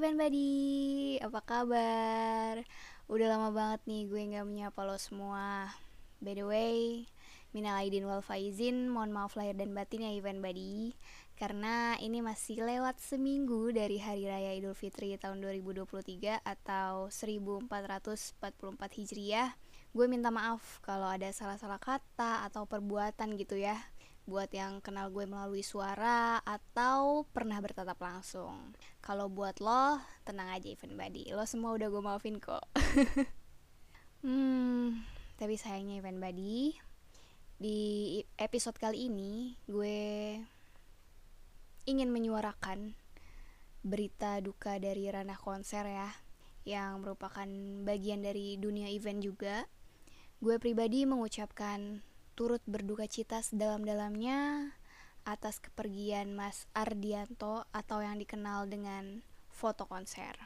apa 0.00 1.40
kabar? 1.44 2.64
Udah 3.04 3.26
lama 3.36 3.52
banget 3.52 3.84
nih 3.84 4.08
gue 4.08 4.32
gak 4.32 4.48
menyapa 4.48 4.80
lo 4.88 4.96
semua. 4.96 5.68
By 6.24 6.40
the 6.40 6.48
way, 6.48 7.04
minal 7.52 7.76
aidin 7.76 8.08
wal 8.08 8.24
faizin, 8.24 8.88
mohon 8.88 9.12
maaf 9.12 9.36
lahir 9.36 9.52
dan 9.60 9.76
batin 9.76 10.08
ya 10.08 10.16
event 10.16 10.40
buddy 10.40 10.96
Karena 11.36 12.00
ini 12.00 12.24
masih 12.24 12.64
lewat 12.64 12.96
seminggu 12.96 13.76
dari 13.76 14.00
Hari 14.00 14.24
Raya 14.24 14.56
Idul 14.56 14.72
Fitri 14.72 15.20
tahun 15.20 15.44
2023 15.44 16.48
atau 16.48 17.12
1444 17.12 18.96
Hijriah. 18.96 19.52
Gue 19.92 20.08
minta 20.08 20.32
maaf 20.32 20.80
kalau 20.80 21.12
ada 21.12 21.28
salah-salah 21.28 21.76
kata 21.76 22.48
atau 22.48 22.64
perbuatan 22.64 23.36
gitu 23.36 23.60
ya 23.60 23.76
buat 24.30 24.46
yang 24.54 24.78
kenal 24.78 25.10
gue 25.10 25.26
melalui 25.26 25.66
suara 25.66 26.38
atau 26.46 27.26
pernah 27.34 27.58
bertatap 27.58 27.98
langsung. 27.98 28.70
Kalau 29.02 29.26
buat 29.26 29.58
lo, 29.58 29.98
tenang 30.22 30.54
aja 30.54 30.70
event 30.70 30.94
buddy. 30.94 31.34
Lo 31.34 31.42
semua 31.50 31.74
udah 31.74 31.90
gue 31.90 31.98
maafin 31.98 32.38
kok. 32.38 32.62
hmm, 34.24 35.02
tapi 35.34 35.58
sayangnya 35.58 35.98
event 35.98 36.22
buddy, 36.22 36.78
di 37.58 37.78
episode 38.38 38.78
kali 38.78 39.10
ini 39.10 39.58
gue 39.66 40.38
ingin 41.90 42.14
menyuarakan 42.14 42.94
berita 43.82 44.38
duka 44.38 44.78
dari 44.78 45.10
ranah 45.10 45.42
konser 45.42 45.90
ya, 45.90 46.10
yang 46.62 47.02
merupakan 47.02 47.50
bagian 47.82 48.22
dari 48.22 48.54
dunia 48.62 48.86
event 48.94 49.26
juga. 49.26 49.66
Gue 50.38 50.62
pribadi 50.62 51.02
mengucapkan 51.02 52.06
turut 52.40 52.64
berduka 52.64 53.04
cita 53.04 53.44
sedalam-dalamnya 53.44 54.72
atas 55.28 55.60
kepergian 55.60 56.32
Mas 56.32 56.64
Ardianto 56.72 57.68
atau 57.68 58.00
yang 58.00 58.16
dikenal 58.16 58.64
dengan 58.64 59.20
foto 59.52 59.84
konser. 59.84 60.40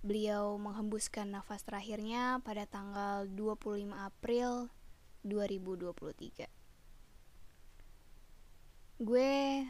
Beliau 0.00 0.56
menghembuskan 0.56 1.36
nafas 1.36 1.68
terakhirnya 1.68 2.40
pada 2.40 2.64
tanggal 2.64 3.28
25 3.28 3.92
April 3.92 4.72
2023. 5.28 6.48
Gue 9.04 9.68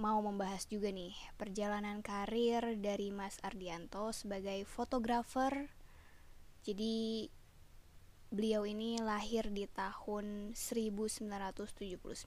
mau 0.00 0.24
membahas 0.24 0.64
juga 0.64 0.88
nih 0.88 1.12
perjalanan 1.36 2.00
karir 2.00 2.80
dari 2.80 3.12
Mas 3.12 3.36
Ardianto 3.44 4.08
sebagai 4.16 4.64
fotografer. 4.64 5.68
Jadi 6.64 7.28
Beliau 8.26 8.66
ini 8.66 8.98
lahir 8.98 9.46
di 9.54 9.70
tahun 9.70 10.50
1979. 10.50 12.26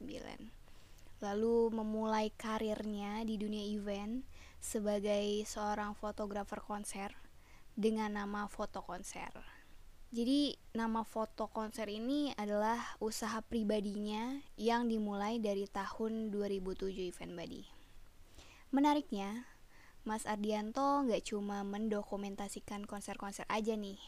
Lalu 1.19 1.57
memulai 1.75 2.31
karirnya 2.31 3.19
di 3.27 3.35
dunia 3.35 3.67
event 3.75 4.23
sebagai 4.63 5.43
seorang 5.43 5.91
fotografer 5.99 6.63
konser 6.63 7.11
dengan 7.75 8.15
nama 8.15 8.47
Foto 8.47 8.79
Konser. 8.79 9.31
Jadi 10.15 10.55
nama 10.71 11.03
Foto 11.03 11.51
Konser 11.51 11.91
ini 11.91 12.31
adalah 12.39 12.79
usaha 13.03 13.43
pribadinya 13.43 14.39
yang 14.55 14.87
dimulai 14.87 15.37
dari 15.43 15.67
tahun 15.67 16.31
2007 16.31 17.11
Event 17.11 17.35
Body. 17.35 17.63
Menariknya, 18.71 19.45
Mas 20.07 20.23
Ardianto 20.23 21.03
nggak 21.05 21.27
cuma 21.29 21.61
mendokumentasikan 21.67 22.87
konser-konser 22.87 23.43
aja 23.51 23.75
nih, 23.75 23.99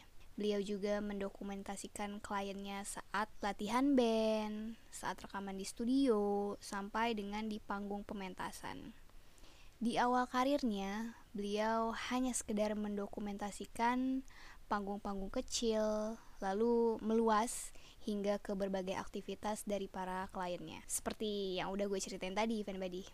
Beliau 0.42 0.58
juga 0.58 0.98
mendokumentasikan 1.06 2.18
kliennya 2.18 2.82
saat 2.82 3.30
latihan 3.46 3.94
band, 3.94 4.74
saat 4.90 5.22
rekaman 5.22 5.54
di 5.54 5.70
studio, 5.70 6.58
sampai 6.58 7.14
dengan 7.14 7.46
di 7.46 7.62
panggung 7.62 8.02
pementasan. 8.02 8.90
Di 9.78 10.02
awal 10.02 10.26
karirnya, 10.26 11.14
beliau 11.38 11.94
hanya 12.10 12.34
sekedar 12.34 12.74
mendokumentasikan 12.74 14.26
panggung-panggung 14.66 15.30
kecil, 15.30 16.18
lalu 16.42 16.98
meluas 17.06 17.70
hingga 18.02 18.42
ke 18.42 18.58
berbagai 18.58 18.98
aktivitas 18.98 19.62
dari 19.70 19.86
para 19.86 20.26
kliennya. 20.34 20.82
Seperti 20.90 21.62
yang 21.62 21.70
udah 21.70 21.86
gue 21.86 22.02
ceritain 22.02 22.34
tadi, 22.34 22.66
Buddy. 22.66 23.06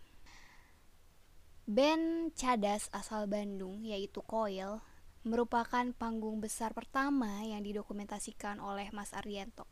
Band 1.67 2.31
Cadas 2.39 2.87
asal 2.95 3.27
Bandung, 3.27 3.83
yaitu 3.83 4.23
Coil, 4.23 4.79
merupakan 5.27 5.85
panggung 5.93 6.39
besar 6.39 6.71
pertama 6.71 7.43
yang 7.43 7.61
didokumentasikan 7.61 8.63
oleh 8.63 8.87
Mas 8.95 9.11
Ardianto. 9.11 9.67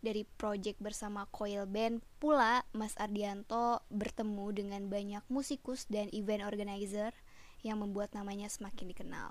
Dari 0.00 0.24
proyek 0.24 0.80
bersama 0.80 1.28
Coil 1.28 1.68
Band 1.68 2.00
pula 2.16 2.64
Mas 2.72 2.96
Ardianto 2.96 3.84
bertemu 3.92 4.46
dengan 4.56 4.82
banyak 4.88 5.20
musikus 5.28 5.84
dan 5.92 6.08
event 6.16 6.40
organizer 6.46 7.12
yang 7.60 7.84
membuat 7.84 8.16
namanya 8.16 8.48
semakin 8.48 8.88
dikenal. 8.88 9.28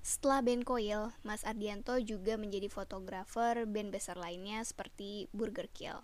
Setelah 0.00 0.40
band 0.40 0.64
Coil, 0.64 1.12
Mas 1.20 1.44
Ardianto 1.44 2.00
juga 2.00 2.40
menjadi 2.40 2.72
fotografer 2.72 3.68
band 3.68 3.92
besar 3.92 4.16
lainnya 4.16 4.64
seperti 4.64 5.28
Burger 5.36 5.68
Kill. 5.68 6.00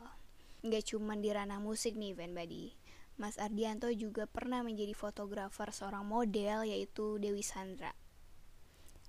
Nggak 0.61 0.93
cuma 0.93 1.17
di 1.17 1.33
ranah 1.33 1.57
musik 1.57 1.97
nih 1.97 2.13
event 2.13 2.37
buddy. 2.37 2.77
Mas 3.17 3.41
Ardianto 3.41 3.89
juga 3.95 4.29
pernah 4.29 4.61
menjadi 4.61 4.93
fotografer 4.93 5.73
seorang 5.73 6.05
model 6.05 6.69
yaitu 6.69 7.17
Dewi 7.17 7.41
Sandra. 7.41 7.97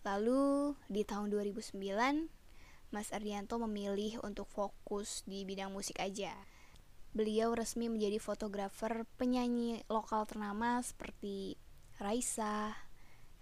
Lalu 0.06 0.78
di 0.86 1.02
tahun 1.02 1.34
2009, 1.34 1.82
Mas 2.94 3.10
Ardianto 3.10 3.58
memilih 3.58 4.22
untuk 4.22 4.46
fokus 4.46 5.26
di 5.26 5.42
bidang 5.42 5.74
musik 5.74 5.98
aja. 5.98 6.32
Beliau 7.18 7.58
resmi 7.58 7.90
menjadi 7.90 8.22
fotografer 8.22 9.10
penyanyi 9.18 9.82
lokal 9.90 10.30
ternama 10.30 10.78
seperti 10.86 11.58
Raisa, 11.98 12.78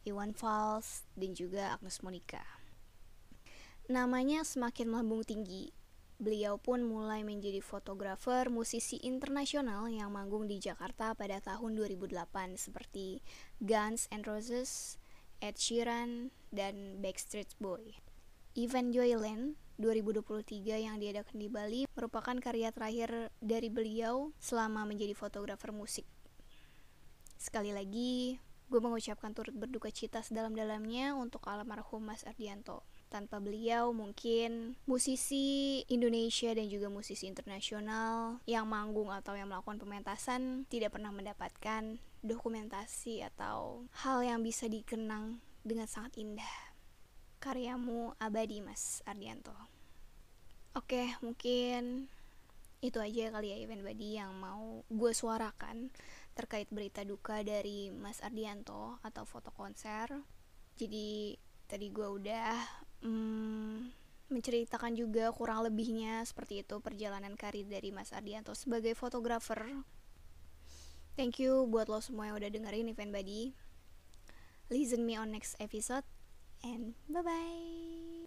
Iwan 0.07 0.31
Fals, 0.31 1.03
dan 1.19 1.35
juga 1.35 1.75
Agnes 1.75 1.99
Monica. 1.99 2.45
Namanya 3.91 4.47
semakin 4.47 4.87
melambung 4.87 5.27
tinggi. 5.27 5.75
Beliau 6.15 6.55
pun 6.55 6.79
mulai 6.87 7.27
menjadi 7.27 7.59
fotografer 7.59 8.47
musisi 8.47 8.95
internasional 9.03 9.91
yang 9.91 10.15
manggung 10.15 10.47
di 10.47 10.63
Jakarta 10.63 11.11
pada 11.11 11.43
tahun 11.43 11.75
2008 11.75 12.55
seperti 12.55 13.19
Guns 13.59 14.07
N' 14.07 14.23
Roses, 14.23 15.02
Ed 15.43 15.59
Sheeran, 15.59 16.31
dan 16.55 17.03
Backstreet 17.03 17.51
Boy. 17.59 17.99
Event 18.55 18.95
Joyland 18.95 19.59
2023 19.75 20.87
yang 20.87 21.03
diadakan 21.03 21.35
di 21.35 21.51
Bali 21.51 21.81
merupakan 21.91 22.31
karya 22.39 22.71
terakhir 22.71 23.27
dari 23.43 23.67
beliau 23.67 24.31
selama 24.39 24.87
menjadi 24.87 25.11
fotografer 25.11 25.75
musik. 25.75 26.07
Sekali 27.35 27.75
lagi, 27.75 28.39
gue 28.71 28.79
mengucapkan 28.79 29.35
turut 29.35 29.51
berduka 29.51 29.91
cita 29.91 30.23
sedalam-dalamnya 30.23 31.11
untuk 31.19 31.43
almarhum 31.51 32.07
Mas 32.07 32.23
Ardianto. 32.23 32.87
Tanpa 33.13 33.37
beliau 33.37 33.93
mungkin 33.93 34.73
musisi 34.89 35.85
Indonesia 35.85 36.49
dan 36.49 36.65
juga 36.65 36.89
musisi 36.89 37.29
internasional 37.29 38.41
yang 38.49 38.65
manggung 38.65 39.13
atau 39.13 39.37
yang 39.37 39.53
melakukan 39.53 39.77
pementasan 39.77 40.65
tidak 40.65 40.97
pernah 40.97 41.13
mendapatkan 41.13 42.01
dokumentasi 42.25 43.21
atau 43.21 43.85
hal 44.01 44.25
yang 44.25 44.41
bisa 44.41 44.65
dikenang 44.65 45.37
dengan 45.61 45.85
sangat 45.85 46.17
indah. 46.17 46.73
Karyamu 47.37 48.17
abadi 48.17 48.65
Mas 48.65 49.05
Ardianto. 49.05 49.53
Oke, 50.73 51.13
mungkin 51.21 52.09
itu 52.81 52.97
aja 52.97 53.29
kali 53.29 53.53
ya 53.53 53.61
event 53.61 53.85
body 53.85 54.09
yang 54.17 54.33
mau 54.41 54.81
gue 54.89 55.11
suarakan 55.13 55.93
terkait 56.33 56.65
berita 56.73 57.05
duka 57.05 57.45
dari 57.45 57.93
Mas 57.93 58.25
Ardianto 58.25 58.97
atau 59.05 59.21
foto 59.23 59.53
konser. 59.53 60.09
Jadi 60.73 61.37
tadi 61.67 61.89
gue 61.89 62.07
udah 62.07 62.53
hmm, 63.03 63.75
menceritakan 64.31 64.93
juga 64.95 65.29
kurang 65.35 65.63
lebihnya 65.65 66.23
seperti 66.25 66.65
itu 66.65 66.81
perjalanan 66.81 67.35
karir 67.37 67.67
dari 67.67 67.93
Mas 67.93 68.11
Ardianto 68.15 68.57
sebagai 68.57 68.97
fotografer 68.97 69.83
Thank 71.13 71.37
you 71.45 71.69
buat 71.69 71.93
lo 71.93 72.01
semua 72.01 72.33
yang 72.33 72.41
udah 72.41 72.49
dengerin 72.49 72.89
Event 72.89 73.13
Buddy. 73.13 73.53
Listen 74.73 75.05
me 75.05 75.13
on 75.13 75.29
next 75.29 75.53
episode 75.61 76.01
and 76.65 76.97
bye 77.05 77.21
bye. 77.21 78.25